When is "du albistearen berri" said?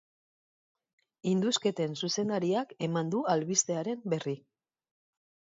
3.17-4.35